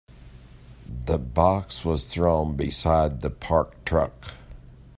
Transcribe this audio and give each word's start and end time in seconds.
The 1.05 1.19
box 1.19 1.85
was 1.85 2.05
thrown 2.05 2.55
beside 2.55 3.21
the 3.21 3.29
parked 3.29 3.85
truck. 3.85 4.31